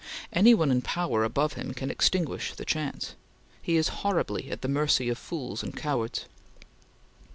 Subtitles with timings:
[0.33, 3.13] Any one in power above him can extinguish the chance.
[3.61, 6.25] He is horribly at the mercy of fools and cowards.